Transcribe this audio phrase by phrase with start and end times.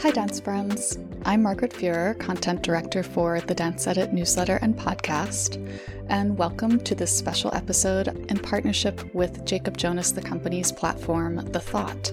[0.00, 0.98] Hi, dance friends.
[1.24, 5.64] I'm Margaret Fuhrer, content director for the Dance Edit newsletter and podcast,
[6.08, 11.60] and welcome to this special episode in partnership with Jacob Jonas, the company's platform, The
[11.60, 12.12] Thought.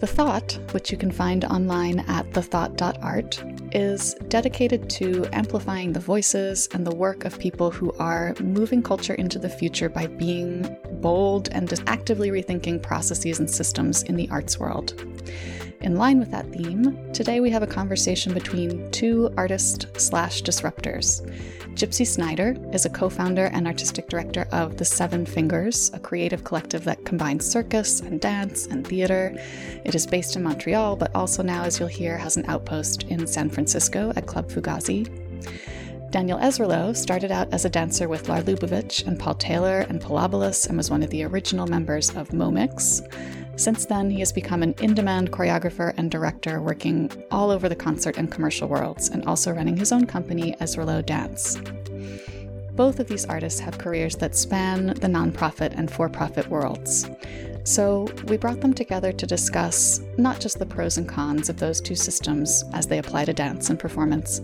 [0.00, 3.42] The Thought, which you can find online at thethought.art,
[3.72, 9.14] is dedicated to amplifying the voices and the work of people who are moving culture
[9.14, 14.58] into the future by being bold and actively rethinking processes and systems in the arts
[14.58, 15.02] world.
[15.86, 21.24] In line with that theme, today we have a conversation between two artists slash disruptors.
[21.76, 26.42] Gypsy Snider is a co founder and artistic director of The Seven Fingers, a creative
[26.42, 29.32] collective that combines circus and dance and theater.
[29.84, 33.24] It is based in Montreal, but also now, as you'll hear, has an outpost in
[33.24, 35.06] San Francisco at Club Fugazi.
[36.10, 40.66] Daniel Ezralow started out as a dancer with Lar Lubovitch and Paul Taylor and Pilobolus
[40.66, 43.02] and was one of the original members of Momix.
[43.56, 47.74] Since then, he has become an in demand choreographer and director working all over the
[47.74, 51.58] concert and commercial worlds, and also running his own company, Ezralow Dance.
[52.72, 57.08] Both of these artists have careers that span the nonprofit and for profit worlds.
[57.64, 61.80] So, we brought them together to discuss not just the pros and cons of those
[61.80, 64.40] two systems as they apply to dance and performance,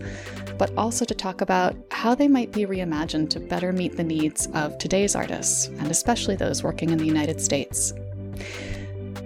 [0.57, 4.47] but also to talk about how they might be reimagined to better meet the needs
[4.55, 7.93] of today's artists, and especially those working in the United States.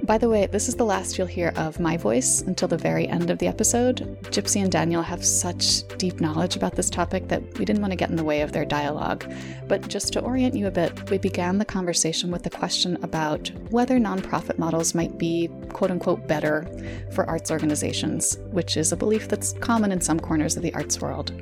[0.08, 3.10] By the way, this is the last you'll hear of my voice until the very
[3.10, 4.18] end of the episode.
[4.32, 7.98] Gypsy and Daniel have such deep knowledge about this topic that we didn't want to
[7.98, 9.30] get in the way of their dialogue.
[9.68, 13.52] But just to orient you a bit, we began the conversation with the question about
[13.70, 16.66] whether nonprofit models might be quote unquote better
[17.12, 21.02] for arts organizations, which is a belief that's common in some corners of the arts
[21.02, 21.34] world.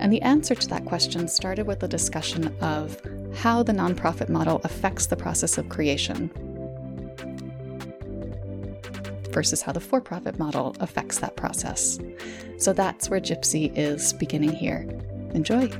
[0.00, 3.00] And the answer to that question started with a discussion of
[3.36, 6.32] how the nonprofit model affects the process of creation
[9.30, 11.98] versus how the for profit model affects that process.
[12.58, 14.88] So that's where Gypsy is beginning here.
[15.34, 15.70] Enjoy!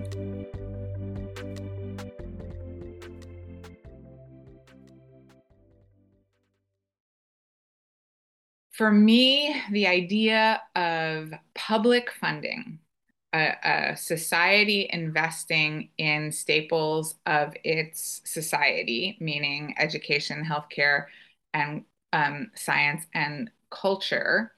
[8.79, 12.79] For me, the idea of public funding,
[13.33, 21.07] a, a, society investing in staples of its society, meaning education, healthcare,
[21.53, 24.53] and um, science and culture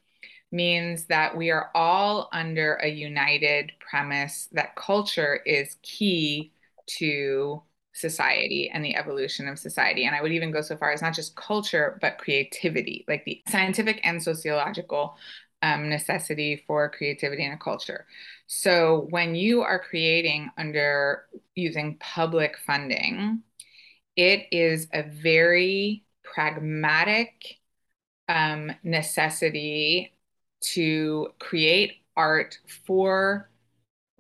[0.53, 6.53] means that we are all under a united premise that culture is key
[6.87, 7.63] to
[7.93, 10.07] society and the evolution of society.
[10.07, 13.43] And I would even go so far as not just culture, but creativity, like the
[13.49, 15.17] scientific and sociological
[15.63, 18.07] um, necessity for creativity in a culture.
[18.47, 23.43] So when you are creating under using public funding,
[24.17, 27.59] it is a very pragmatic
[28.29, 30.15] um, necessity
[30.61, 33.51] to create art for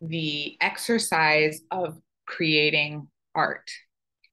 [0.02, 3.70] the exercise of creating art.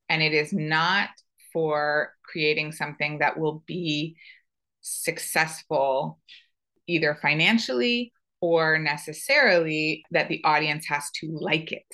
[0.09, 1.09] And it is not
[1.51, 4.15] for creating something that will be
[4.81, 6.19] successful
[6.87, 11.85] either financially or necessarily that the audience has to like it.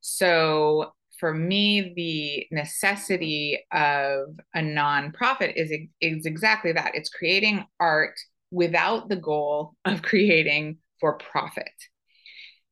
[0.00, 0.92] So
[1.24, 8.12] for me, the necessity of a nonprofit is, is exactly that it's creating art
[8.50, 11.72] without the goal of creating for profit.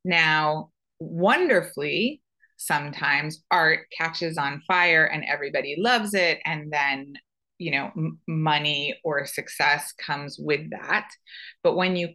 [0.05, 0.69] Now,
[0.99, 2.21] wonderfully,
[2.57, 7.13] sometimes art catches on fire and everybody loves it, and then
[7.57, 11.07] you know m- money or success comes with that
[11.61, 12.09] but when you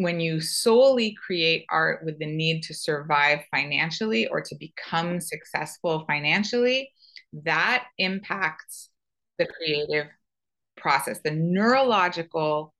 [0.00, 6.04] when you solely create art with the need to survive financially or to become successful
[6.06, 6.90] financially,
[7.44, 8.88] that impacts
[9.38, 10.06] the creative
[10.78, 11.20] process.
[11.22, 12.72] The neurological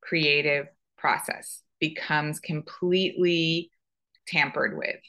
[0.00, 3.70] creative process becomes completely
[4.26, 5.00] tampered with.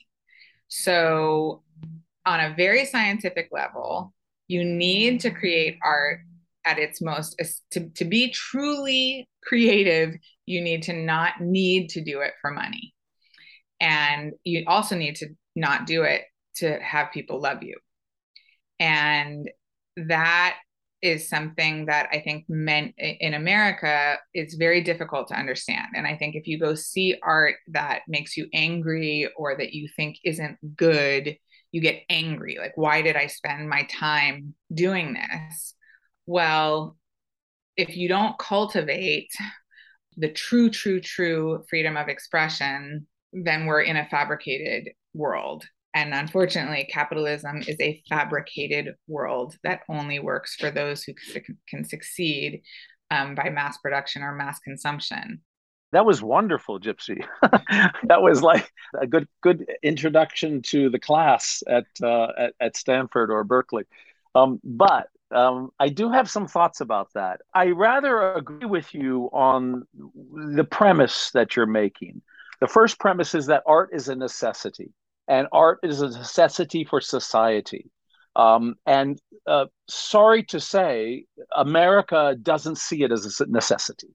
[0.68, 1.64] So,
[2.26, 4.13] on a very scientific level,
[4.50, 6.19] you need to create art
[6.66, 7.42] at its most
[7.72, 10.15] to, to be truly creative
[10.45, 12.94] you need to not need to do it for money.
[13.80, 16.24] And you also need to not do it
[16.56, 17.77] to have people love you.
[18.80, 19.50] And
[19.95, 20.57] that
[21.01, 25.88] is something that i think meant in america is very difficult to understand.
[25.95, 29.88] And i think if you go see art that makes you angry or that you
[29.95, 31.38] think isn't good
[31.71, 32.57] you get angry.
[32.59, 35.75] Like why did i spend my time doing this?
[36.25, 36.97] Well
[37.80, 39.31] if you don't cultivate
[40.18, 45.64] the true, true, true freedom of expression, then we're in a fabricated world.
[45.94, 51.14] And unfortunately, capitalism is a fabricated world that only works for those who
[51.70, 52.62] can succeed
[53.12, 55.42] um, by mass production or mass consumption.
[55.94, 57.25] That was wonderful, Gypsy.
[58.04, 63.32] that was like a good good introduction to the class at uh, at, at Stanford
[63.32, 63.86] or Berkeley.
[64.36, 67.42] Um, but um, I do have some thoughts about that.
[67.54, 72.22] I rather agree with you on the premise that you're making.
[72.62, 74.92] The first premise is that art is a necessity,
[75.28, 77.90] and art is a necessity for society.
[78.36, 84.10] Um, and uh, sorry to say, America doesn't see it as a necessity.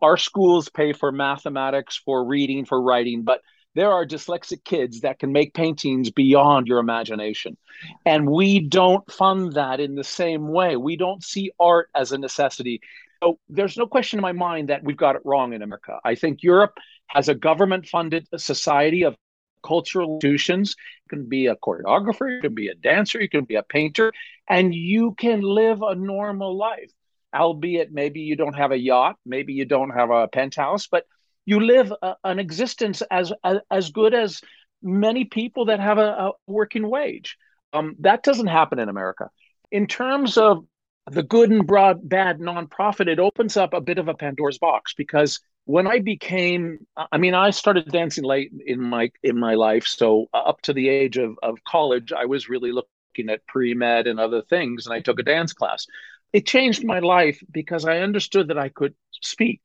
[0.00, 3.40] Our schools pay for mathematics, for reading, for writing, but
[3.74, 7.56] there are dyslexic kids that can make paintings beyond your imagination.
[8.04, 10.76] And we don't fund that in the same way.
[10.76, 12.80] We don't see art as a necessity.
[13.22, 15.98] So there's no question in my mind that we've got it wrong in America.
[16.04, 16.76] I think Europe
[17.08, 19.16] has a government funded society of
[19.64, 20.76] cultural institutions.
[21.04, 24.12] You can be a choreographer, you can be a dancer, you can be a painter,
[24.48, 26.90] and you can live a normal life.
[27.34, 31.06] Albeit maybe you don't have a yacht, maybe you don't have a penthouse, but
[31.44, 34.40] you live a, an existence as, as, as good as
[34.82, 37.36] many people that have a, a working wage.
[37.72, 39.30] Um, that doesn't happen in America.
[39.70, 40.64] In terms of
[41.10, 44.94] the good and broad bad nonprofit, it opens up a bit of a Pandora's box
[44.94, 49.86] because when I became, I mean, I started dancing late in my in my life,
[49.86, 54.06] so up to the age of of college, I was really looking at pre med
[54.06, 55.86] and other things, and I took a dance class.
[56.32, 59.60] It changed my life because I understood that I could speak.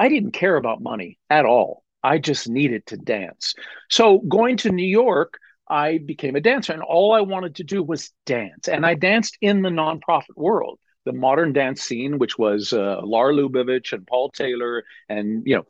[0.00, 1.84] I didn't care about money at all.
[2.02, 3.54] I just needed to dance.
[3.90, 5.38] So going to New York,
[5.68, 8.66] I became a dancer, and all I wanted to do was dance.
[8.66, 13.32] And I danced in the nonprofit world, the modern dance scene, which was uh, Lar
[13.32, 15.66] Lubovitch and Paul Taylor, and you know.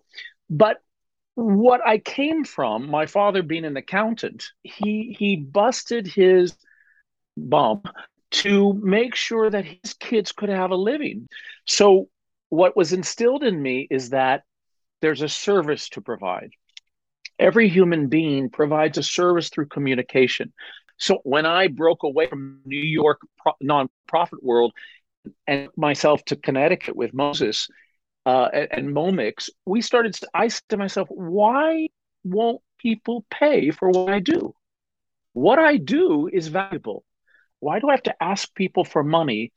[0.48, 0.78] But
[1.34, 6.56] what I came from, my father being an accountant, he he busted his
[7.36, 7.82] bum
[8.30, 11.28] to make sure that his kids could have a living.
[11.66, 12.08] So
[12.50, 14.42] what was instilled in me is that
[15.00, 16.50] there's a service to provide.
[17.38, 20.52] Every human being provides a service through communication.
[20.98, 24.74] So when I broke away from New York pro- nonprofit world
[25.46, 27.68] and myself to Connecticut with Moses
[28.26, 30.18] uh, and, and Momix, we started.
[30.34, 31.88] I said to myself, why
[32.24, 34.54] won't people pay for what I do?
[35.32, 37.04] What I do is valuable.
[37.60, 39.52] Why do I have to ask people for money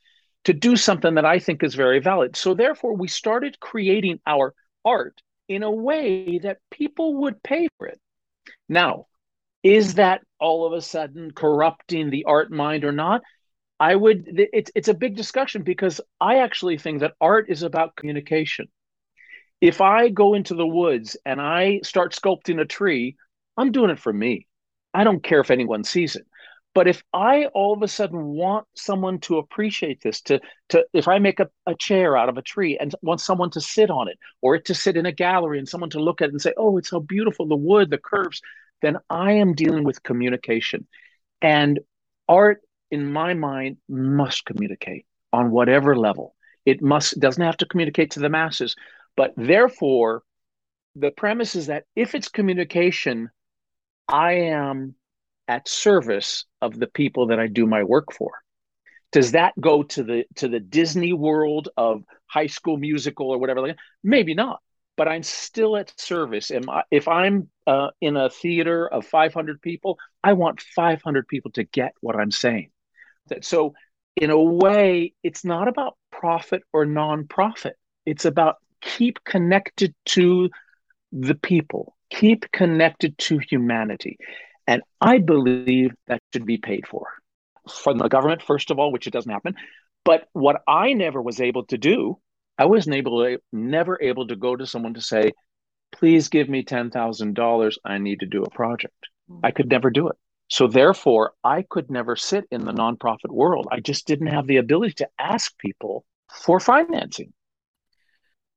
[0.45, 2.35] to do something that I think is very valid.
[2.35, 4.53] So therefore, we started creating our
[4.85, 7.99] art in a way that people would pay for it.
[8.67, 9.07] Now,
[9.63, 13.21] is that all of a sudden corrupting the art mind or not?
[13.79, 17.95] I would it's it's a big discussion because I actually think that art is about
[17.95, 18.67] communication.
[19.61, 23.15] If I go into the woods and I start sculpting a tree,
[23.57, 24.47] I'm doing it for me.
[24.93, 26.25] I don't care if anyone sees it.
[26.73, 30.39] But if I all of a sudden want someone to appreciate this, to
[30.69, 33.61] to if I make a, a chair out of a tree and want someone to
[33.61, 36.29] sit on it, or it to sit in a gallery and someone to look at
[36.29, 38.41] it and say, "Oh, it's so beautiful, the wood, the curves,"
[38.81, 40.87] then I am dealing with communication,
[41.41, 41.79] and
[42.27, 46.35] art, in my mind, must communicate on whatever level.
[46.65, 48.75] It must doesn't have to communicate to the masses,
[49.15, 50.23] but therefore,
[50.95, 53.29] the premise is that if it's communication,
[54.07, 54.95] I am
[55.47, 58.31] at service of the people that I do my work for.
[59.11, 63.75] Does that go to the to the Disney world of High School Musical or whatever?
[64.03, 64.59] Maybe not,
[64.97, 66.49] but I'm still at service.
[66.49, 71.63] And if I'm uh, in a theater of 500 people, I want 500 people to
[71.63, 72.71] get what I'm saying.
[73.41, 73.73] So,
[74.15, 77.73] in a way, it's not about profit or nonprofit.
[78.05, 80.49] It's about keep connected to
[81.11, 84.17] the people, keep connected to humanity.
[84.67, 87.07] And I believe that should be paid for
[87.69, 89.55] from the government, first of all, which it doesn't happen.
[90.05, 92.19] But what I never was able to do,
[92.57, 95.31] I wasn't able never able to go to someone to say,
[95.91, 97.77] please give me $10,000.
[97.85, 98.95] I need to do a project.
[99.43, 100.15] I could never do it.
[100.49, 103.67] So therefore, I could never sit in the nonprofit world.
[103.71, 107.33] I just didn't have the ability to ask people for financing.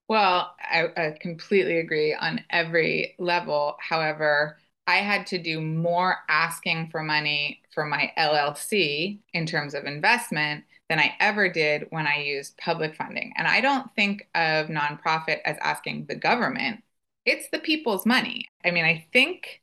[0.09, 3.77] Well, I, I completely agree on every level.
[3.81, 9.85] However, I had to do more asking for money for my LLC in terms of
[9.85, 13.33] investment than I ever did when I used public funding.
[13.37, 16.83] And I don't think of nonprofit as asking the government,
[17.25, 18.49] it's the people's money.
[18.65, 19.63] I mean, I think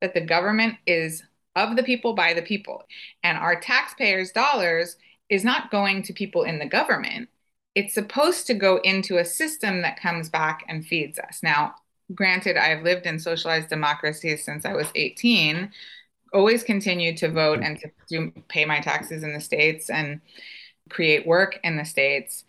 [0.00, 1.22] that the government is
[1.54, 2.84] of the people by the people,
[3.22, 4.96] and our taxpayers' dollars
[5.28, 7.28] is not going to people in the government.
[7.74, 11.40] It's supposed to go into a system that comes back and feeds us.
[11.42, 11.74] Now,
[12.12, 15.70] granted, I've lived in socialized democracies since I was 18,
[16.32, 20.20] always continued to vote and to do, pay my taxes in the States and
[20.90, 22.44] create work in the States.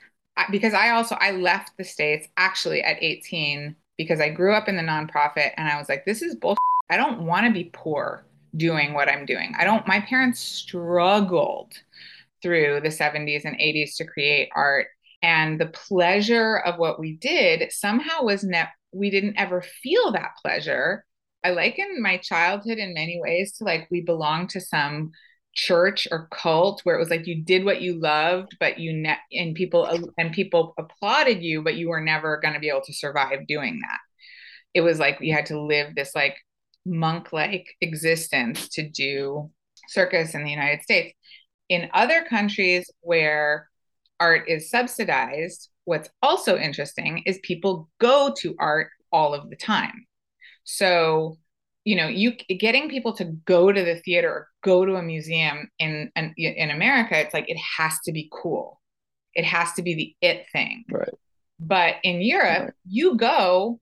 [0.51, 4.75] because I also I left the states actually at 18 because I grew up in
[4.75, 6.57] the nonprofit and I was like this is bullshit.
[6.89, 8.25] I don't want to be poor
[8.57, 9.53] doing what I'm doing.
[9.57, 11.73] I don't my parents struggled
[12.41, 14.87] through the 70s and 80s to create art
[15.21, 20.31] and the pleasure of what we did somehow was ne- we didn't ever feel that
[20.41, 21.05] pleasure.
[21.43, 25.11] I liken my childhood in many ways to like we belonged to some
[25.55, 29.15] church or cult where it was like you did what you loved but you ne-
[29.31, 29.87] and people
[30.17, 33.79] and people applauded you but you were never going to be able to survive doing
[33.81, 33.99] that
[34.73, 36.35] it was like you had to live this like
[36.85, 39.49] monk like existence to do
[39.87, 41.13] circus in the united states
[41.69, 43.69] in other countries where
[44.19, 50.05] art is subsidized what's also interesting is people go to art all of the time
[50.63, 51.37] so
[51.83, 55.69] you know you getting people to go to the theater or go to a museum
[55.79, 58.81] in in, in america it's like it has to be cool
[59.33, 61.13] it has to be the it thing right
[61.59, 62.73] but in europe right.
[62.87, 63.79] you go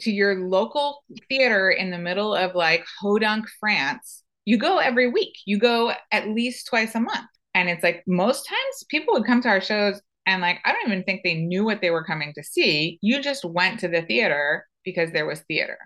[0.00, 5.34] to your local theater in the middle of like Hodunk, France, you go every week.
[5.46, 7.26] You go at least twice a month.
[7.56, 10.86] And it's like most times people would come to our shows and like I don't
[10.86, 12.98] even think they knew what they were coming to see.
[13.00, 15.78] You just went to the theater because there was theater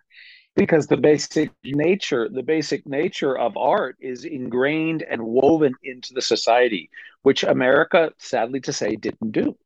[0.57, 6.21] because the basic nature the basic nature of art is ingrained and woven into the
[6.21, 6.91] society
[7.23, 9.57] which america sadly to say didn't do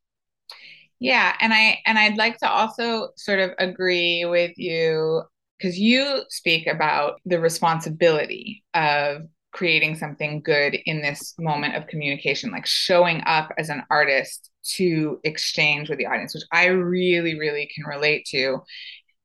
[0.99, 5.23] yeah and i and i'd like to also sort of agree with you
[5.57, 9.23] because you speak about the responsibility of
[9.55, 15.19] creating something good in this moment of communication like showing up as an artist to
[15.23, 18.61] exchange with the audience which i really really can relate to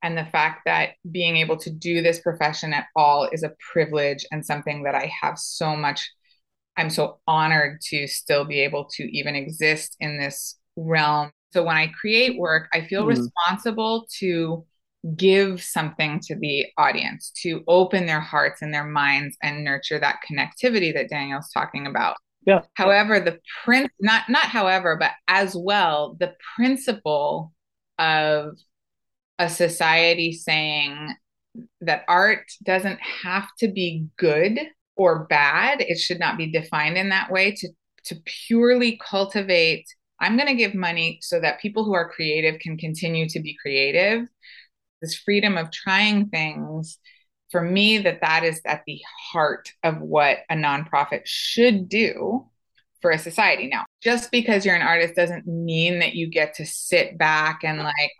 [0.02, 4.24] and the fact that being able to do this profession at all is a privilege
[4.32, 6.10] and something that I have so much
[6.76, 11.30] I'm so honored to still be able to even exist in this realm.
[11.52, 13.20] So when I create work, I feel mm-hmm.
[13.20, 14.64] responsible to
[15.16, 20.20] give something to the audience, to open their hearts and their minds and nurture that
[20.30, 22.16] connectivity that Daniel's talking about.
[22.46, 22.62] Yeah.
[22.74, 27.52] However, the print not not however, but as well, the principle
[27.98, 28.56] of
[29.38, 31.14] a society saying
[31.80, 34.58] that art doesn't have to be good
[34.96, 35.80] or bad.
[35.80, 37.68] It should not be defined in that way to,
[38.04, 38.16] to
[38.46, 39.86] purely cultivate.
[40.20, 43.56] I'm going to give money so that people who are creative can continue to be
[43.60, 44.28] creative.
[45.00, 46.98] This freedom of trying things,
[47.50, 49.00] for me, that that is at the
[49.32, 52.46] heart of what a nonprofit should do
[53.00, 53.66] for a society.
[53.66, 57.78] Now, just because you're an artist doesn't mean that you get to sit back and
[57.78, 58.12] like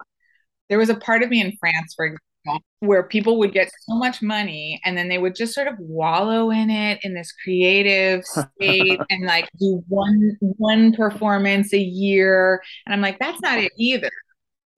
[0.68, 3.96] there was a part of me in France, for example, where people would get so
[3.96, 8.24] much money and then they would just sort of wallow in it in this creative
[8.24, 12.62] state and like do one one performance a year.
[12.86, 14.10] And I'm like, that's not it either.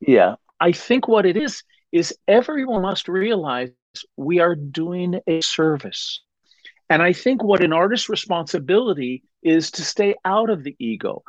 [0.00, 0.34] Yeah.
[0.58, 3.70] I think what it is is everyone must realize
[4.16, 6.22] we are doing a service.
[6.88, 11.22] And I think what an artist's responsibility is to stay out of the ego.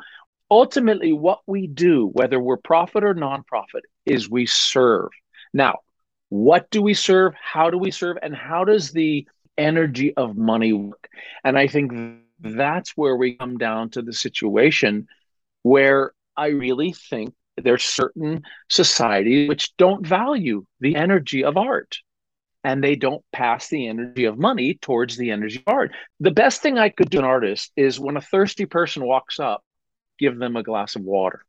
[0.50, 5.10] Ultimately what we do whether we're profit or nonprofit is we serve.
[5.52, 5.80] Now
[6.28, 7.34] what do we serve?
[7.40, 8.18] How do we serve?
[8.22, 11.08] And how does the energy of money work?
[11.44, 11.92] And i think
[12.40, 15.06] that's where we come down to the situation
[15.62, 21.98] where i really think there's certain societies which don't value the energy of art
[22.64, 25.92] and they don't pass the energy of money towards the energy of art.
[26.20, 29.62] The best thing I could do an artist is when a thirsty person walks up
[30.18, 31.44] give them a glass of water.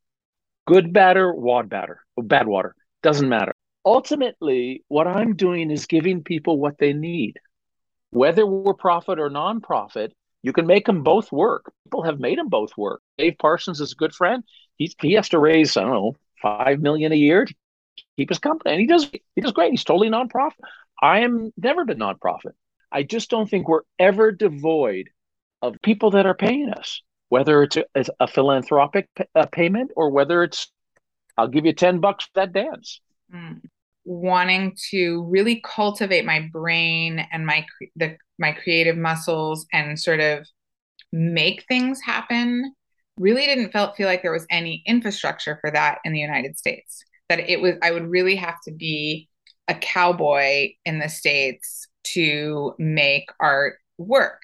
[0.67, 3.53] Good batter, wad batter, bad water, doesn't matter.
[3.85, 7.38] Ultimately, what I'm doing is giving people what they need.
[8.09, 10.09] Whether we're profit or nonprofit,
[10.41, 11.71] you can make them both work.
[11.85, 13.01] People have made them both work.
[13.17, 14.43] Dave Parsons is a good friend.
[14.77, 17.53] He, he has to raise, I don't know, five million a year to
[18.17, 18.74] keep his company.
[18.74, 19.72] And he does he does great.
[19.72, 20.53] He's totally nonprofit.
[21.01, 22.53] I am never been nonprofit.
[22.91, 25.10] I just don't think we're ever devoid
[25.62, 30.10] of people that are paying us whether it's a, a philanthropic p- a payment or
[30.10, 30.72] whether it's
[31.38, 33.01] I'll give you 10 bucks for that dance.
[33.34, 33.62] Mm.
[34.05, 37.65] Wanting to really cultivate my brain and my
[37.96, 40.48] the my creative muscles and sort of
[41.12, 42.74] make things happen
[43.17, 47.03] really didn't felt feel like there was any infrastructure for that in the United States.
[47.29, 49.29] That it was I would really have to be
[49.67, 54.41] a cowboy in the states to make art work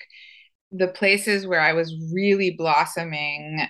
[0.71, 3.67] the places where I was really blossoming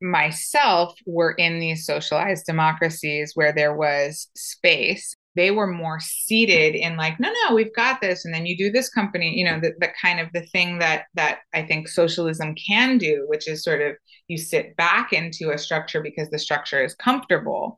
[0.00, 6.96] myself were in these socialized democracies where there was space they were more seated in
[6.96, 9.72] like no no we've got this and then you do this company you know the,
[9.80, 13.82] the kind of the thing that that i think socialism can do which is sort
[13.82, 13.94] of
[14.28, 17.76] you sit back into a structure because the structure is comfortable.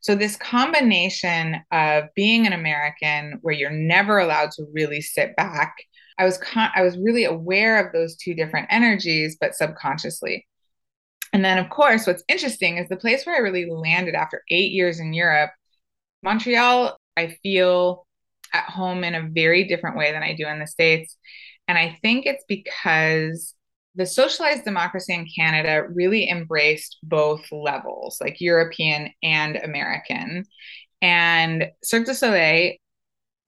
[0.00, 5.74] So this combination of being an american where you're never allowed to really sit back
[6.18, 10.46] i was con- i was really aware of those two different energies but subconsciously.
[11.32, 14.70] And then of course what's interesting is the place where i really landed after eight
[14.70, 15.50] years in europe
[16.26, 18.04] Montreal, I feel
[18.52, 21.16] at home in a very different way than I do in the States.
[21.68, 23.54] And I think it's because
[23.94, 30.44] the socialized democracy in Canada really embraced both levels, like European and American.
[31.00, 32.74] And Cirque du Soleil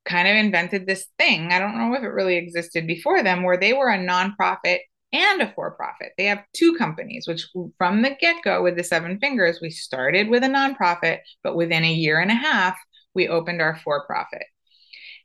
[0.04, 1.50] kind of invented this thing.
[1.50, 4.78] I don't know if it really existed before them, where they were a nonprofit
[5.12, 6.12] and a for profit.
[6.16, 7.46] They have two companies, which
[7.78, 11.84] from the get go with the Seven Fingers, we started with a nonprofit, but within
[11.84, 12.76] a year and a half,
[13.14, 14.44] we opened our for profit.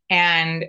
[0.09, 0.65] And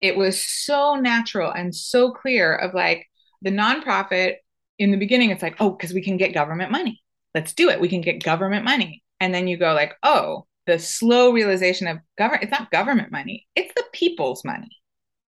[0.00, 3.06] it was so natural and so clear of like
[3.42, 4.36] the nonprofit
[4.78, 7.02] in the beginning, it's like, oh, because we can get government money.
[7.34, 7.80] Let's do it.
[7.80, 9.02] We can get government money.
[9.20, 13.46] And then you go like, oh, the slow realization of government, it's not government money,
[13.54, 14.68] it's the people's money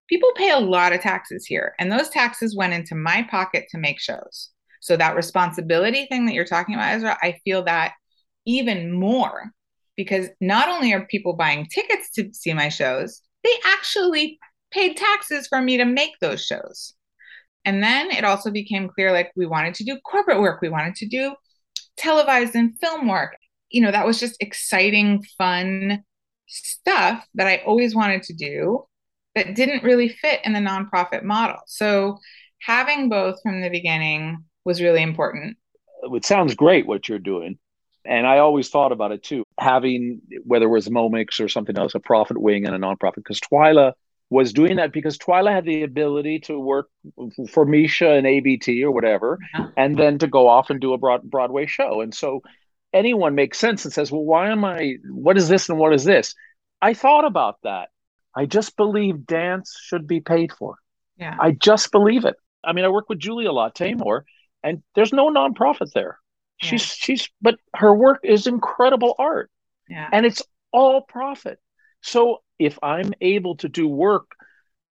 [0.08, 3.78] people pay a lot of taxes here, and those taxes went into my pocket to
[3.78, 4.50] make shows.
[4.80, 7.92] So that responsibility thing that you're talking about, Ezra, I feel that
[8.46, 9.52] even more
[9.96, 14.38] because not only are people buying tickets to see my shows, they actually
[14.70, 16.94] paid taxes for me to make those shows.
[17.64, 20.94] And then it also became clear like we wanted to do corporate work, we wanted
[20.96, 21.34] to do
[21.96, 23.36] televised and film work.
[23.70, 26.04] You know, that was just exciting, fun
[26.46, 28.84] stuff that I always wanted to do
[29.38, 31.58] that didn't really fit in the nonprofit model.
[31.66, 32.18] So
[32.60, 35.56] having both from the beginning was really important.
[36.02, 37.58] It sounds great what you're doing.
[38.04, 41.94] And I always thought about it too, having whether it was Momix or something else,
[41.94, 43.92] a profit wing and a nonprofit, because Twyla
[44.30, 46.88] was doing that because Twyla had the ability to work
[47.50, 49.38] for Misha and ABT or whatever,
[49.76, 52.00] and then to go off and do a broad, Broadway show.
[52.00, 52.42] And so
[52.92, 56.04] anyone makes sense and says, well, why am I, what is this and what is
[56.04, 56.34] this?
[56.82, 57.88] I thought about that.
[58.34, 60.76] I just believe dance should be paid for.
[61.16, 61.36] Yeah.
[61.40, 62.36] I just believe it.
[62.62, 64.22] I mean, I work with Julie a lot, Taymor,
[64.62, 66.18] and there's no nonprofit there.
[66.62, 66.70] Yeah.
[66.70, 69.50] She's she's but her work is incredible art.
[69.88, 70.08] Yeah.
[70.12, 71.58] And it's all profit.
[72.02, 74.30] So if I'm able to do work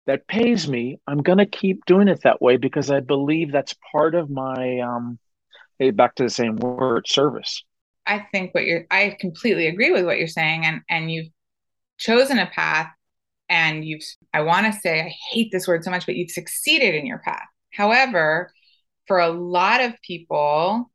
[0.06, 3.74] that pays me, I'm going to keep doing it that way because I believe that's
[3.92, 5.18] part of my um
[5.94, 7.62] back to the same word service.
[8.06, 11.28] I think what you're I completely agree with what you're saying and and you've
[11.98, 12.90] chosen a path
[13.48, 14.02] and you've
[14.34, 17.18] i want to say i hate this word so much but you've succeeded in your
[17.18, 17.46] path.
[17.72, 18.50] However
[19.06, 20.90] for a lot of people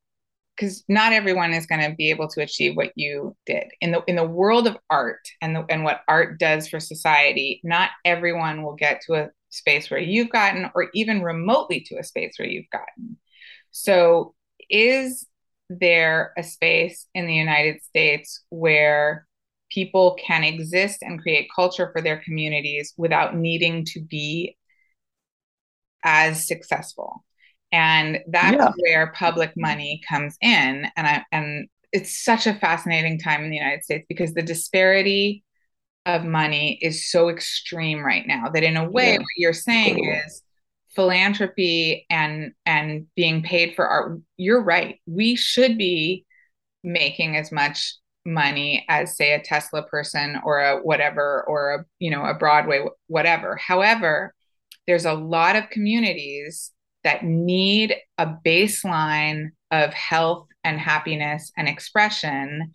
[0.55, 3.63] because not everyone is going to be able to achieve what you did.
[3.79, 7.61] In the in the world of art and the, and what art does for society
[7.63, 12.03] not everyone will get to a space where you've gotten or even remotely to a
[12.03, 13.17] space where you've gotten.
[13.71, 14.33] So
[14.69, 15.27] is
[15.69, 19.25] there a space in the united states where
[19.71, 24.57] people can exist and create culture for their communities without needing to be
[26.03, 27.23] as successful
[27.71, 28.71] and that's yeah.
[28.77, 33.57] where public money comes in and i and it's such a fascinating time in the
[33.57, 35.43] united states because the disparity
[36.05, 39.17] of money is so extreme right now that in a way yeah.
[39.17, 40.41] what you're saying is
[40.95, 46.25] philanthropy and and being paid for art you're right we should be
[46.83, 52.11] making as much money as say a tesla person or a whatever or a you
[52.11, 54.33] know a broadway whatever however
[54.87, 56.71] there's a lot of communities
[57.03, 62.73] that need a baseline of health and happiness and expression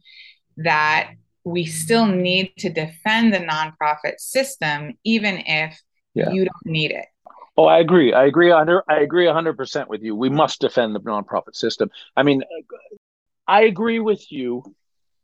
[0.57, 1.11] that
[1.45, 5.81] we still need to defend the nonprofit system even if
[6.15, 6.31] yeah.
[6.31, 7.07] you don't need it
[7.59, 8.13] Oh, I agree.
[8.13, 8.51] I agree.
[8.51, 10.15] Under, I agree 100% with you.
[10.15, 11.91] We must defend the nonprofit system.
[12.15, 12.43] I mean,
[13.49, 14.63] I agree with you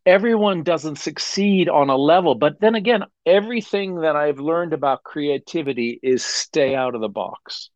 [0.04, 2.34] everyone doesn't succeed on a level.
[2.34, 7.70] But then again, everything that I've learned about creativity is stay out of the box.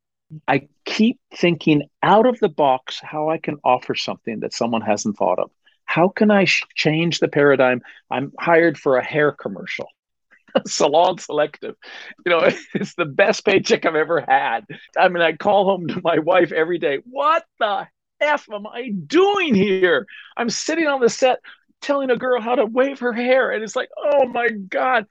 [0.48, 5.16] I keep thinking out of the box how I can offer something that someone hasn't
[5.16, 5.50] thought of.
[5.84, 7.82] How can I sh- change the paradigm?
[8.10, 9.88] I'm hired for a hair commercial.
[10.66, 11.76] Salon Selective.
[12.24, 14.66] You know, it's the best paycheck I've ever had.
[14.98, 16.98] I mean, I call home to my wife every day.
[17.04, 17.86] What the
[18.20, 20.06] F am I doing here?
[20.36, 21.38] I'm sitting on the set
[21.86, 23.52] telling a girl how to wave her hair.
[23.52, 25.06] And it's like, oh my God.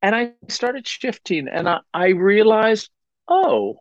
[0.00, 2.90] And I started shifting and I, I realized,
[3.28, 3.80] oh,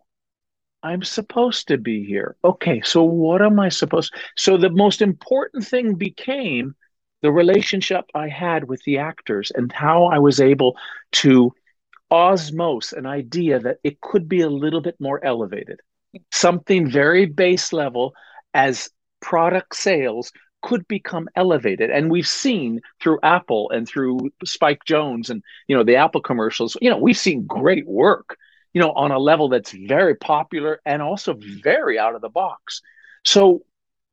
[0.83, 2.35] I'm supposed to be here.
[2.43, 4.13] Okay, so what am I supposed?
[4.35, 6.75] So the most important thing became
[7.21, 10.75] the relationship I had with the actors and how I was able
[11.13, 11.53] to
[12.11, 15.79] osmose an idea that it could be a little bit more elevated.
[16.31, 18.15] Something very base level
[18.55, 18.89] as
[19.21, 21.89] product sales could become elevated.
[21.89, 26.77] And we've seen through apple and through spike jonze and you know the apple commercials
[26.81, 28.37] you know we've seen great work
[28.73, 32.81] you know on a level that's very popular and also very out of the box.
[33.25, 33.63] So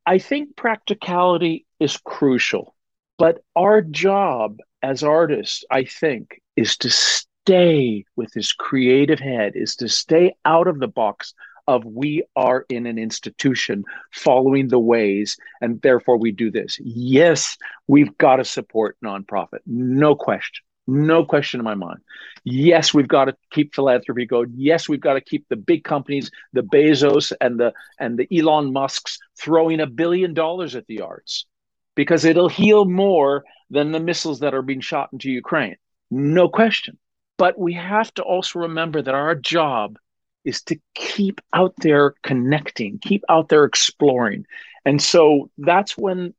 [0.06, 2.74] i think practicality is crucial
[3.18, 9.76] but our job as artists i think is to stay with this creative head is
[9.76, 11.32] to stay out of the box
[11.68, 16.78] of we are in an institution following the ways and therefore we do this.
[16.82, 22.00] Yes we've got to support nonprofit no question no question in my mind.
[22.44, 24.52] Yes we've got to keep philanthropy going.
[24.56, 28.72] Yes we've got to keep the big companies the bezos and the and the elon
[28.72, 31.46] musks throwing a billion dollars at the arts
[31.94, 35.76] because it'll heal more than the missiles that are being shot into ukraine
[36.10, 36.98] no question.
[37.36, 39.98] But we have to also remember that our job
[40.44, 44.46] is to keep out there connecting, keep out there exploring.
[44.84, 46.34] And so that's when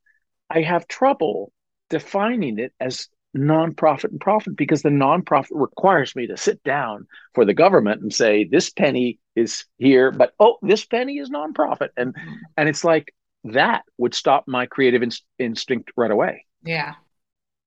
[0.50, 1.52] I have trouble
[1.90, 3.08] defining it as
[3.38, 8.14] nonprofit and profit because the nonprofit requires me to sit down for the government and
[8.14, 11.90] say this penny is here but oh this penny is nonprofit.
[11.96, 12.34] And mm-hmm.
[12.58, 16.46] and it's like that would stop my creative in- instinct right away.
[16.64, 16.96] Yeah.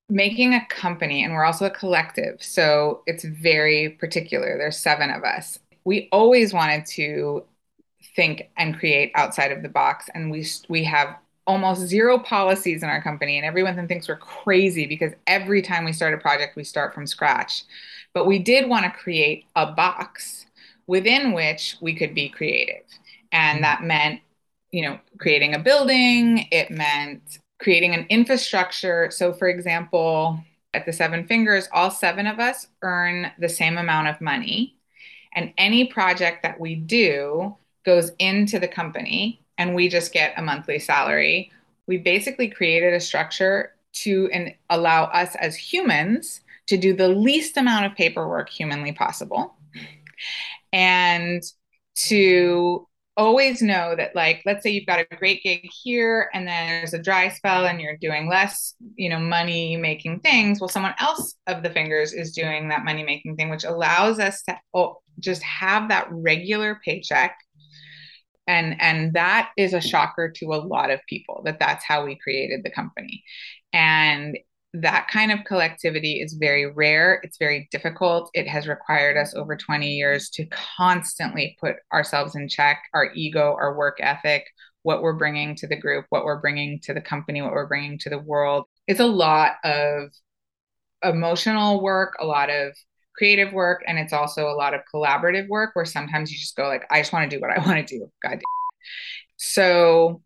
[0.08, 4.58] Making a company and we're also a collective so it's very particular.
[4.58, 7.44] There's seven of us we always wanted to
[8.16, 11.16] think and create outside of the box and we we have
[11.46, 15.92] almost zero policies in our company and everyone thinks we're crazy because every time we
[15.92, 17.64] start a project we start from scratch
[18.12, 20.46] but we did want to create a box
[20.86, 22.84] within which we could be creative
[23.32, 23.62] and mm-hmm.
[23.62, 24.20] that meant
[24.70, 29.10] you know creating a building it meant creating an infrastructure.
[29.10, 30.38] So, for example,
[30.74, 34.76] at the Seven Fingers, all seven of us earn the same amount of money.
[35.34, 40.42] And any project that we do goes into the company and we just get a
[40.42, 41.50] monthly salary.
[41.86, 47.56] We basically created a structure to and allow us as humans to do the least
[47.56, 49.54] amount of paperwork humanly possible
[50.72, 51.42] and
[51.94, 52.86] to
[53.16, 56.94] always know that like let's say you've got a great gig here and then there's
[56.94, 61.34] a dry spell and you're doing less you know money making things well someone else
[61.46, 65.42] of the fingers is doing that money making thing which allows us to oh, just
[65.42, 67.36] have that regular paycheck.
[68.46, 72.18] And and that is a shocker to a lot of people that that's how we
[72.18, 73.22] created the company.
[73.72, 74.36] And
[74.74, 77.20] that kind of collectivity is very rare.
[77.22, 78.30] It's very difficult.
[78.32, 83.54] It has required us over 20 years to constantly put ourselves in check, our ego,
[83.60, 84.46] our work ethic,
[84.82, 87.98] what we're bringing to the group, what we're bringing to the company, what we're bringing
[87.98, 88.64] to the world.
[88.86, 90.08] It's a lot of
[91.02, 92.74] emotional work, a lot of
[93.14, 96.66] creative work, and it's also a lot of collaborative work where sometimes you just go
[96.66, 98.10] like, I just want to do what I want to do.
[98.22, 98.40] God.
[99.36, 100.22] So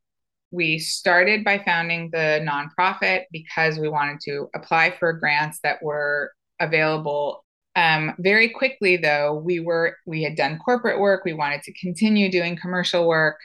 [0.56, 6.32] we started by founding the nonprofit because we wanted to apply for grants that were
[6.58, 7.44] available.
[7.76, 11.24] Um, very quickly though we were we had done corporate work.
[11.26, 13.36] We wanted to continue doing commercial work.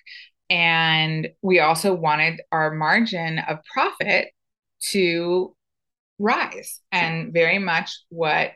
[0.49, 4.29] And we also wanted our margin of profit
[4.91, 5.53] to
[6.17, 6.79] rise.
[6.91, 8.51] And very much what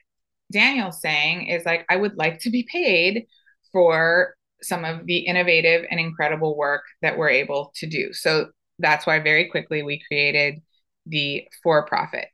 [0.51, 3.25] daniel's saying is like i would like to be paid
[3.71, 8.13] for some of the innovative and incredible work that we're able to do.
[8.13, 8.47] So
[8.79, 10.61] that's why very quickly we created
[11.05, 12.27] the for profit.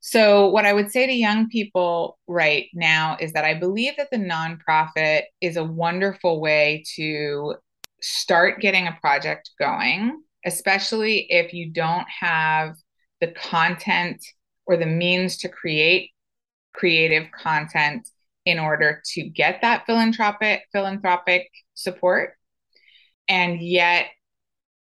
[0.00, 4.08] So, what I would say to young people right now is that I believe that
[4.12, 7.56] the nonprofit is a wonderful way to
[8.00, 12.76] start getting a project going, especially if you don't have
[13.20, 14.24] the content
[14.66, 16.10] or the means to create
[16.72, 18.08] creative content
[18.46, 22.32] in order to get that philanthropic philanthropic support.
[23.28, 24.06] And yet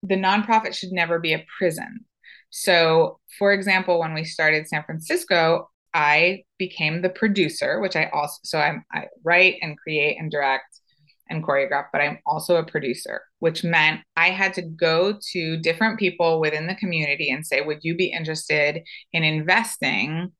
[0.02, 2.04] the nonprofit should never be a prison.
[2.50, 8.38] So for example when we started san francisco i became the producer which i also
[8.44, 10.80] so I'm, i write and create and direct
[11.28, 15.98] and choreograph but i'm also a producer which meant i had to go to different
[15.98, 20.32] people within the community and say would you be interested in investing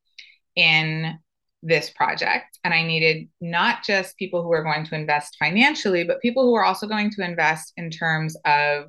[0.55, 1.19] in
[1.63, 2.59] this project.
[2.65, 6.55] And I needed not just people who are going to invest financially, but people who
[6.55, 8.87] are also going to invest in terms of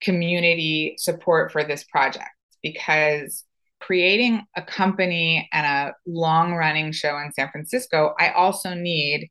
[0.00, 2.30] community support for this project.
[2.62, 3.44] Because
[3.80, 9.28] creating a company and a long running show in San Francisco, I also need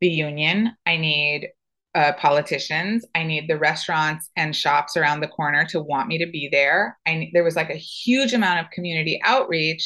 [0.00, 0.72] the union.
[0.86, 1.48] I need
[1.94, 3.04] uh, politicians.
[3.14, 6.98] I need the restaurants and shops around the corner to want me to be there.
[7.06, 9.84] I there was like a huge amount of community outreach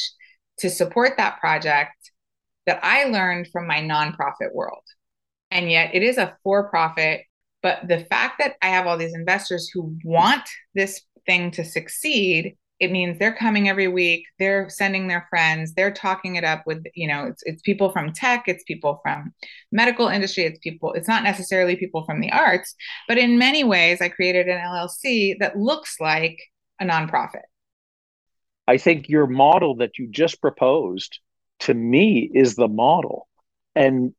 [0.59, 1.93] to support that project
[2.67, 4.83] that I learned from my nonprofit world.
[5.51, 7.23] And yet it is a for profit.
[7.62, 12.57] But the fact that I have all these investors who want this thing to succeed
[12.81, 16.85] it means they're coming every week they're sending their friends they're talking it up with
[16.95, 19.33] you know it's, it's people from tech it's people from
[19.73, 22.75] medical industry it's people it's not necessarily people from the arts
[23.09, 26.38] but in many ways i created an llc that looks like
[26.81, 27.43] a nonprofit
[28.66, 31.20] i think your model that you just proposed
[31.61, 33.29] to me is the model
[33.74, 34.14] and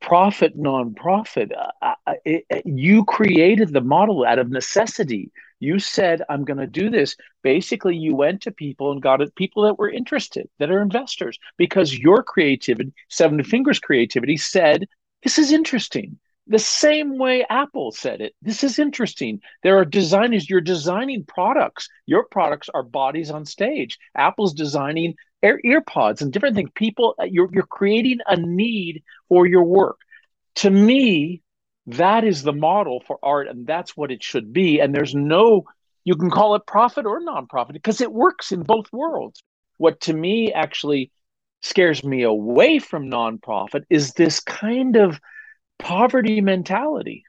[0.00, 1.50] profit nonprofit
[1.82, 6.66] uh, uh it, you created the model out of necessity you said, I'm going to
[6.66, 7.16] do this.
[7.42, 11.38] Basically, you went to people and got it, people that were interested, that are investors,
[11.58, 14.88] because your creativity, Seven Fingers creativity, said,
[15.22, 16.18] This is interesting.
[16.50, 18.34] The same way Apple said it.
[18.42, 19.40] This is interesting.
[19.62, 21.88] There are designers, you're designing products.
[22.06, 23.98] Your products are bodies on stage.
[24.16, 26.70] Apple's designing ear, earpods and different things.
[26.74, 30.00] People, uh, you're, you're creating a need for your work.
[30.56, 31.40] To me,
[31.86, 34.80] that is the model for art, and that's what it should be.
[34.80, 35.66] And there's no,
[36.02, 39.40] you can call it profit or nonprofit because it works in both worlds.
[39.76, 41.12] What to me actually
[41.62, 45.20] scares me away from nonprofit is this kind of
[45.80, 47.24] poverty mentality.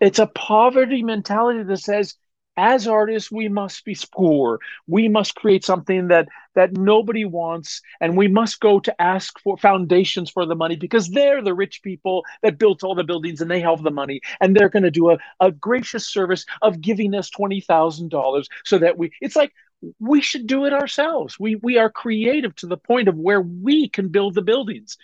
[0.00, 2.14] It's a poverty mentality that says,
[2.56, 4.60] as artists we must be poor.
[4.86, 9.56] We must create something that that nobody wants and we must go to ask for
[9.56, 13.50] foundations for the money because they're the rich people that built all the buildings and
[13.50, 17.12] they have the money and they're going to do a, a gracious service of giving
[17.14, 19.52] us $20000 so that we it's like
[19.98, 21.38] we should do it ourselves.
[21.40, 24.96] We we are creative to the point of where we can build the buildings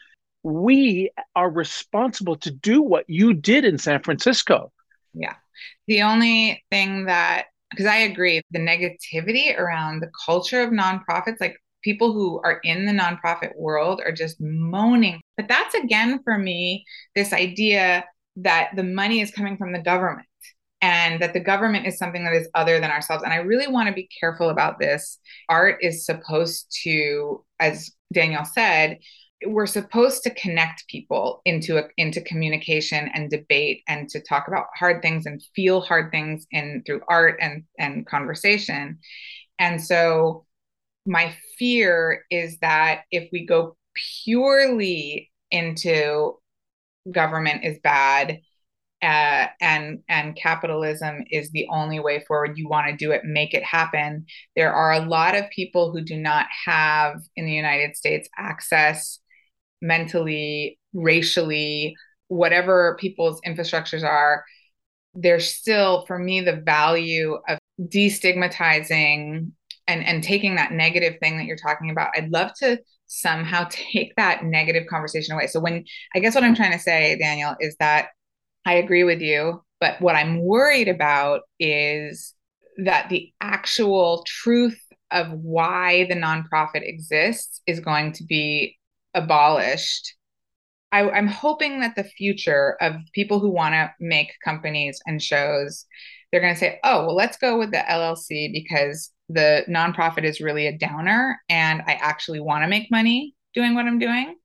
[0.43, 4.73] we are responsible to do what you did in san francisco
[5.15, 5.35] yeah
[5.87, 11.57] the only thing that, because I agree, the negativity around the culture of nonprofits, like
[11.83, 15.21] people who are in the nonprofit world are just moaning.
[15.37, 18.05] But that's again for me, this idea
[18.37, 20.27] that the money is coming from the government
[20.83, 23.23] and that the government is something that is other than ourselves.
[23.23, 25.19] And I really want to be careful about this.
[25.49, 28.99] Art is supposed to, as Daniel said,
[29.47, 34.67] we're supposed to connect people into a, into communication and debate and to talk about
[34.79, 38.99] hard things and feel hard things in through art and and conversation.
[39.59, 40.47] And so
[41.07, 43.77] my fear is that if we go
[44.25, 46.35] purely into
[47.11, 48.41] government is bad
[49.03, 53.55] uh, and and capitalism is the only way forward you want to do it make
[53.55, 54.27] it happen.
[54.55, 59.19] There are a lot of people who do not have in the united states access
[59.81, 61.95] mentally, racially,
[62.29, 64.45] whatever people's infrastructures are,
[65.15, 69.51] there's still, for me, the value of destigmatizing
[69.89, 72.11] and, and taking that negative thing that you're talking about.
[72.17, 75.47] I'd love to somehow take that negative conversation away.
[75.49, 78.09] So, when I guess what I'm trying to say, Daniel, is that
[78.65, 79.63] I agree with you.
[79.81, 82.35] But what I'm worried about is
[82.85, 84.79] that the actual truth
[85.11, 88.77] of why the nonprofit exists is going to be
[89.15, 90.15] abolished,
[90.93, 95.87] I, am hoping that the future of people who want to make companies and shows,
[96.31, 100.41] they're going to say, oh, well, let's go with the LLC because the nonprofit is
[100.41, 104.37] really a downer and I actually want to make money doing what I'm doing.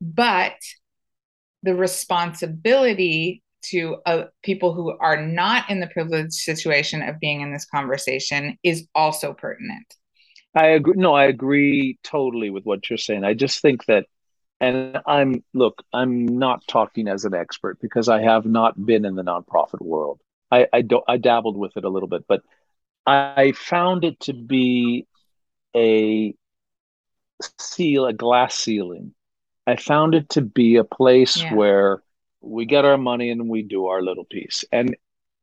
[0.00, 0.56] But
[1.62, 7.52] the responsibility to uh, people who are not in the privileged situation of being in
[7.52, 9.86] this conversation is also pertinent.
[10.54, 10.94] I agree.
[10.96, 13.24] No, I agree totally with what you're saying.
[13.24, 14.06] I just think that,
[14.60, 19.16] and I'm look, I'm not talking as an expert because I have not been in
[19.16, 20.20] the nonprofit world.
[20.50, 22.42] I I, do, I dabbled with it a little bit, but
[23.06, 25.06] I found it to be
[25.76, 26.34] a
[27.58, 29.14] seal, a glass ceiling.
[29.66, 31.54] I found it to be a place yeah.
[31.54, 32.02] where
[32.40, 34.64] we get our money and we do our little piece.
[34.70, 34.96] And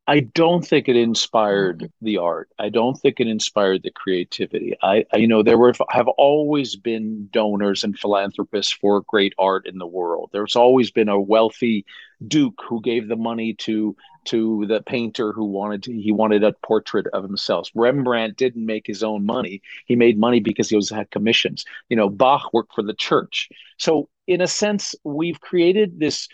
[0.08, 2.48] I don't think it inspired the art.
[2.58, 4.74] I don't think it inspired the creativity.
[4.82, 9.66] I, I, you know, there were have always been donors and philanthropists for great art
[9.66, 10.30] in the world.
[10.32, 11.86] There's always been a wealthy
[12.26, 16.52] duke who gave the money to to the painter who wanted to, he wanted a
[16.64, 17.68] portrait of himself.
[17.74, 19.62] Rembrandt didn't make his own money.
[19.86, 21.64] He made money because he was had commissions.
[21.88, 23.48] You know, Bach worked for the church.
[23.78, 26.28] So in a sense, we've created this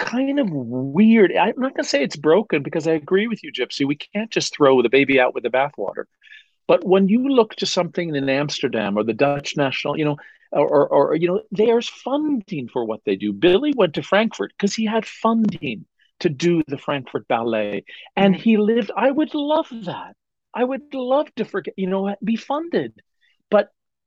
[0.00, 1.30] kind of weird.
[1.36, 3.86] I'm not going to say it's broken because I agree with you, Gypsy.
[3.86, 6.04] We can't just throw the baby out with the bathwater.
[6.66, 10.16] But when you look to something in Amsterdam or the Dutch National, you know,
[10.50, 13.32] or, or, or you know, there's funding for what they do.
[13.32, 15.84] Billy went to Frankfurt because he had funding.
[16.20, 17.84] to do the Frankfurt Ballet.
[18.14, 18.42] And mm-hmm.
[18.42, 20.14] he lived, I would love that.
[20.52, 22.92] I would love to forget, you know, be funded.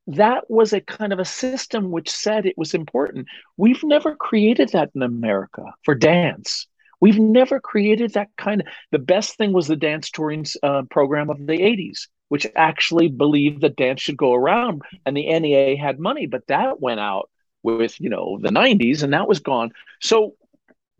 [0.08, 3.28] That was a kind of a system which said it was important.
[3.56, 6.68] We've never created that in America for dance.
[7.00, 8.68] We've never created that kind of.
[8.92, 13.62] The best thing was the dance touring uh, program of the 80s, which actually believed
[13.62, 17.30] that dance should go around, and the NEA had money, but that went out
[17.62, 19.72] with you know the 90s, and that was gone.
[20.02, 20.36] So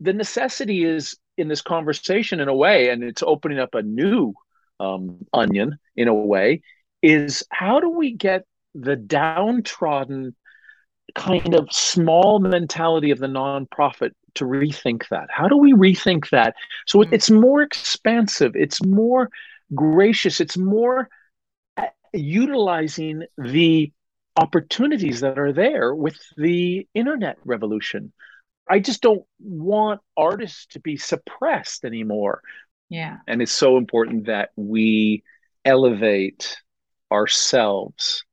[0.00, 4.34] the necessity is in this conversation in a way, and it's opening up a new
[4.80, 6.62] um, onion in a way,
[7.02, 10.34] is how do we get the downtrodden
[11.14, 15.28] kind of small mentality of the nonprofit to rethink that?
[15.30, 16.54] How do we rethink that?
[16.86, 17.14] So mm-hmm.
[17.14, 19.30] it's more expansive, it's more
[19.74, 21.08] gracious, it's more
[21.76, 23.92] uh, utilizing the
[24.36, 28.12] opportunities that are there with the internet revolution.
[28.68, 32.40] I just don't want artists to be suppressed anymore.
[32.88, 33.18] Yeah.
[33.28, 35.22] And it's so important that we
[35.64, 36.56] elevate
[37.12, 38.24] ourselves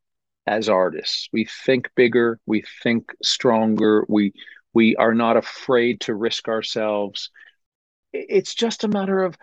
[0.47, 1.30] as artists.
[1.32, 4.34] We think bigger, we think stronger, we
[4.73, 7.30] we are not afraid to risk ourselves.
[8.13, 9.38] It's just a matter of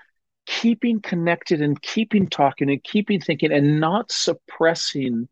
[0.46, 5.28] keeping connected and keeping talking and keeping thinking and not suppressing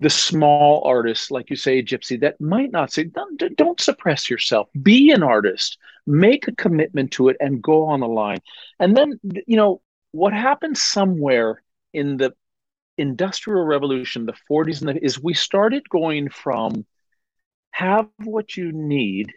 [0.00, 4.68] the small artists, like you say, Gypsy, that might not say, don't, don't suppress yourself.
[4.80, 8.40] Be an artist, make a commitment to it, and go on the line.
[8.78, 9.80] And then, you know,
[10.12, 11.62] what happens somewhere
[11.92, 12.34] in the
[12.96, 16.84] industrial revolution, the 40s, and the, is we started going from
[17.70, 19.32] have what you need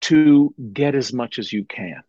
[0.00, 2.02] to get as much as you can.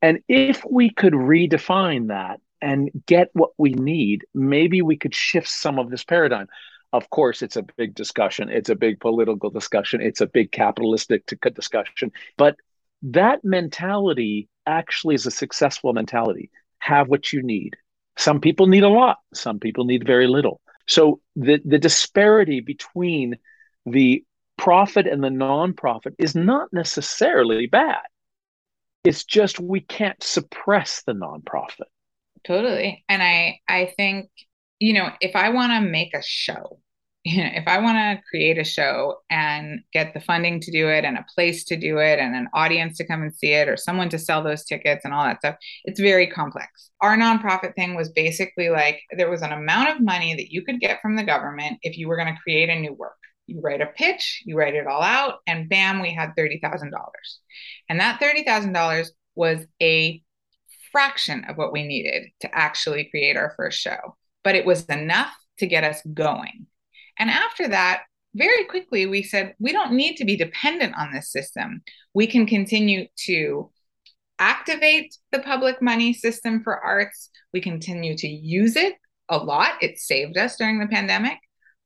[0.00, 5.48] And if we could redefine that and get what we need, maybe we could shift
[5.48, 6.46] some of this paradigm.
[6.92, 8.48] Of course, it's a big discussion.
[8.48, 10.00] It's a big political discussion.
[10.00, 12.12] It's a big capitalistic discussion.
[12.36, 12.56] But
[13.02, 16.50] that mentality actually is a successful mentality.
[16.78, 17.76] Have what you need.
[18.16, 20.60] Some people need a lot, some people need very little.
[20.86, 23.36] So the, the disparity between
[23.84, 24.24] the
[24.56, 28.00] profit and the nonprofit is not necessarily bad.
[29.04, 31.90] It's just we can't suppress the nonprofit.
[32.44, 33.04] Totally.
[33.08, 34.30] And I I think,
[34.78, 36.80] you know, if I want to make a show,
[37.28, 41.18] if I want to create a show and get the funding to do it and
[41.18, 44.08] a place to do it and an audience to come and see it or someone
[44.10, 46.90] to sell those tickets and all that stuff, it's very complex.
[47.00, 50.78] Our nonprofit thing was basically like there was an amount of money that you could
[50.78, 53.16] get from the government if you were going to create a new work.
[53.48, 56.92] You write a pitch, you write it all out, and bam, we had $30,000.
[57.88, 60.22] And that $30,000 was a
[60.92, 65.34] fraction of what we needed to actually create our first show, but it was enough
[65.58, 66.68] to get us going
[67.18, 68.02] and after that,
[68.34, 71.82] very quickly, we said, we don't need to be dependent on this system.
[72.14, 73.70] We can continue to
[74.38, 77.30] activate the public money system for arts.
[77.52, 78.94] We continue to use it
[79.28, 79.82] a lot.
[79.82, 81.38] It saved us during the pandemic,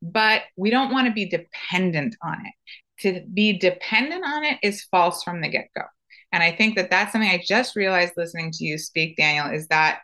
[0.03, 2.55] but we don't want to be dependent on it.
[3.03, 5.85] To be dependent on it is false from the get go.
[6.33, 9.69] And I think that that's something I just realized listening to you speak, Daniel, is
[9.69, 10.01] that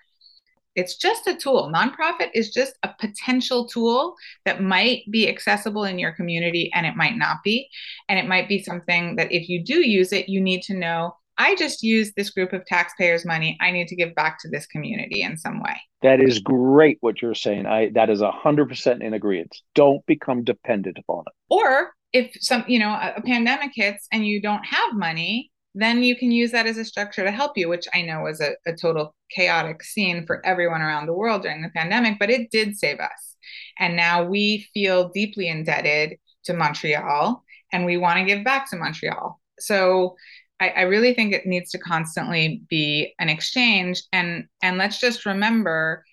[0.77, 1.73] it's just a tool.
[1.75, 6.97] Nonprofit is just a potential tool that might be accessible in your community and it
[6.97, 7.69] might not be.
[8.09, 11.17] And it might be something that if you do use it, you need to know
[11.39, 13.59] I just use this group of taxpayers' money.
[13.61, 15.77] I need to give back to this community in some way.
[16.03, 17.67] That is great what you're saying.
[17.67, 19.55] I that is a hundred percent in agreement.
[19.75, 21.33] Don't become dependent upon it.
[21.51, 26.03] Or if some, you know, a, a pandemic hits and you don't have money, then
[26.03, 28.53] you can use that as a structure to help you, which I know was a,
[28.67, 32.79] a total chaotic scene for everyone around the world during the pandemic, but it did
[32.79, 33.37] save us.
[33.79, 38.77] And now we feel deeply indebted to Montreal and we want to give back to
[38.77, 39.39] Montreal.
[39.59, 40.17] So
[40.61, 44.03] I, I, really think it needs to constantly be an exchange.
[44.13, 46.05] And and let's just remember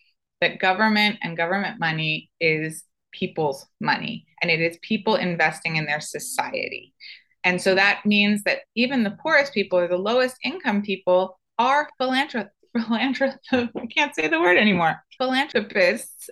[0.42, 6.02] that government and government money is people's money and it is people investing in their
[6.02, 6.94] society.
[7.44, 11.90] And so that means that even the poorest people or the lowest income people are
[11.98, 12.56] philanthropists.
[12.76, 15.04] Philanthrop- I can't say the word anymore.
[15.20, 16.30] Philanthropists.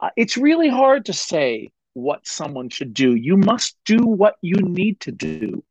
[0.00, 3.14] Uh, it's really hard to say what someone should do.
[3.14, 5.62] You must do what you need to do.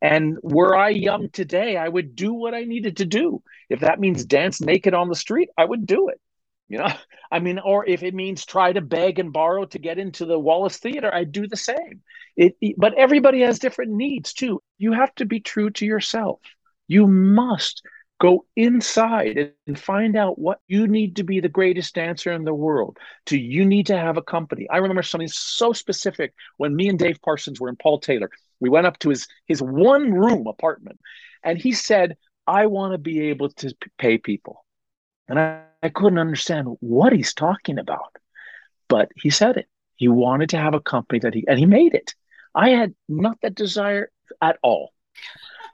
[0.00, 3.42] And were I young today, I would do what I needed to do.
[3.68, 6.20] If that means dance naked on the street, I would do it.
[6.72, 6.88] You know,
[7.30, 10.38] I mean, or if it means try to beg and borrow to get into the
[10.38, 12.02] Wallace Theater, I do the same.
[12.36, 14.62] It, it, but everybody has different needs too.
[14.78, 16.40] You have to be true to yourself.
[16.88, 17.82] You must
[18.20, 22.54] go inside and find out what you need to be the greatest dancer in the
[22.54, 22.98] world.
[23.26, 24.66] To you need to have a company.
[24.70, 28.30] I remember something so specific when me and Dave Parsons were in Paul Taylor.
[28.60, 31.00] We went up to his his one room apartment,
[31.44, 32.16] and he said,
[32.46, 34.64] I want to be able to pay people.
[35.28, 38.16] And I, I couldn't understand what he's talking about.
[38.88, 39.66] But he said it.
[39.96, 42.14] He wanted to have a company that he, and he made it.
[42.54, 44.10] I had not that desire
[44.40, 44.92] at all.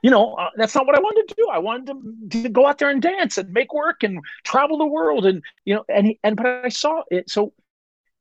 [0.01, 1.49] You know, uh, that's not what I wanted to do.
[1.51, 4.85] I wanted to, to go out there and dance and make work and travel the
[4.85, 5.25] world.
[5.25, 7.29] And, you know, and he, and, but I saw it.
[7.29, 7.53] So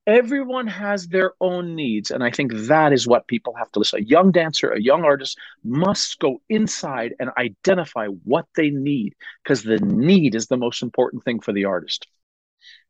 [0.09, 4.00] everyone has their own needs and i think that is what people have to listen
[4.00, 9.62] a young dancer a young artist must go inside and identify what they need because
[9.62, 12.06] the need is the most important thing for the artist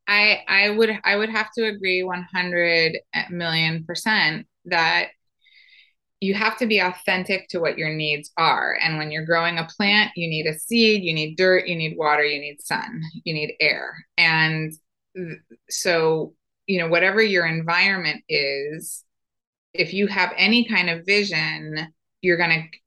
[0.06, 2.96] i i would i would have to agree 100
[3.30, 5.08] million percent that
[6.20, 8.76] you have to be authentic to what your needs are.
[8.82, 11.96] And when you're growing a plant, you need a seed, you need dirt, you need
[11.96, 14.04] water, you need sun, you need air.
[14.16, 14.72] And
[15.70, 16.34] so
[16.68, 19.04] you know whatever your environment is
[19.74, 21.88] if you have any kind of vision
[22.20, 22.78] you're going to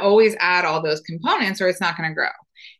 [0.00, 2.28] always add all those components or it's not going to grow.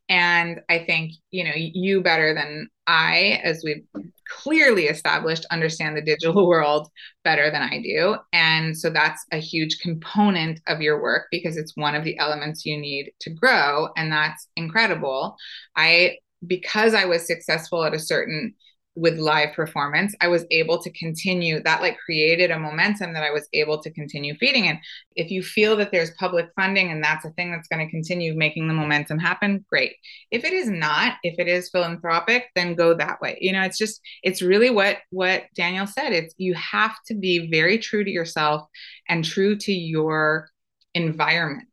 [0.09, 3.84] And i think you know you better than i as we've
[4.28, 6.88] clearly established understand the digital world
[7.24, 8.16] better than i do.
[8.32, 12.66] And so that's a huge component of your work because it's one of the elements
[12.66, 15.36] you need to grow and that's incredible.
[15.76, 18.55] I because i was successful at a certain
[18.95, 23.30] with live performance i was able to continue that like created a momentum that i
[23.30, 24.78] was able to continue feeding and
[25.16, 28.34] if you feel that there's public funding and that's a thing that's going to continue
[28.34, 29.95] making the momentum happen great.
[30.30, 33.38] If it is not if it is philanthropic then go that way.
[33.40, 36.12] You know it's just it's really what what daniel said.
[36.12, 38.68] It's you have to be very true to yourself
[39.09, 40.49] and true to your
[40.95, 41.68] environment.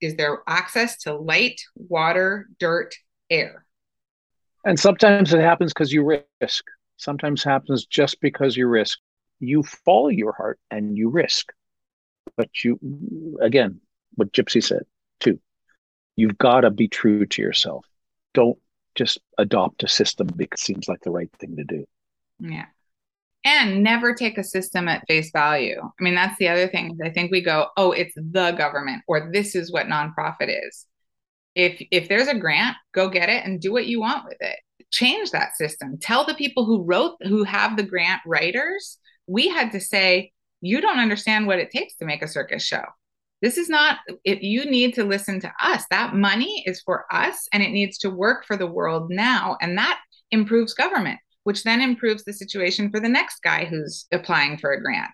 [0.00, 2.94] Is there access to light water dirt
[3.30, 3.63] air
[4.64, 6.64] and sometimes it happens because you risk.
[6.96, 8.98] Sometimes happens just because you risk.
[9.40, 11.52] You follow your heart and you risk.
[12.36, 12.78] But you,
[13.40, 13.80] again,
[14.14, 14.82] what Gypsy said
[15.20, 15.38] too,
[16.16, 17.84] you've got to be true to yourself.
[18.32, 18.58] Don't
[18.94, 21.84] just adopt a system because it seems like the right thing to do.
[22.38, 22.66] Yeah.
[23.44, 25.80] And never take a system at face value.
[25.82, 26.98] I mean, that's the other thing.
[27.04, 30.86] I think we go, oh, it's the government, or this is what nonprofit is
[31.54, 34.58] if if there's a grant go get it and do what you want with it.
[34.90, 35.98] Change that system.
[35.98, 40.30] Tell the people who wrote who have the grant writers we had to say
[40.60, 42.82] you don't understand what it takes to make a circus show.
[43.42, 47.48] This is not if you need to listen to us that money is for us
[47.52, 49.56] and it needs to work for the world now.
[49.60, 50.00] And that
[50.30, 54.82] improves government which then improves the situation for the next guy who's applying for a
[54.82, 55.12] grant.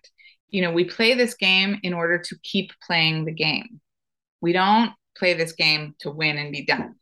[0.49, 3.81] You know we play this game in order to keep playing the game.
[4.41, 6.97] We don't play this game to win and be done.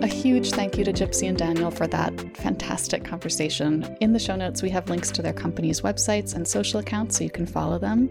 [0.00, 3.96] A huge thank you to Gypsy and Daniel for that fantastic conversation.
[4.00, 7.24] In the show notes, we have links to their company's websites and social accounts so
[7.24, 8.08] you can follow them.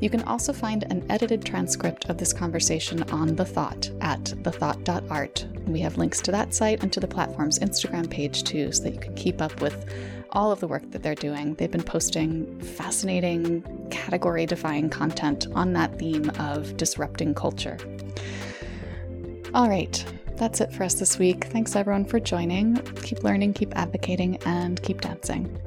[0.00, 5.46] You can also find an edited transcript of this conversation on The Thought at thethought.art.
[5.66, 8.94] We have links to that site and to the platform's Instagram page too, so that
[8.94, 9.84] you can keep up with
[10.30, 11.54] all of the work that they're doing.
[11.54, 17.78] They've been posting fascinating, category defying content on that theme of disrupting culture.
[19.54, 20.04] All right,
[20.36, 21.44] that's it for us this week.
[21.44, 22.76] Thanks everyone for joining.
[22.76, 25.58] Keep learning, keep advocating, and keep dancing.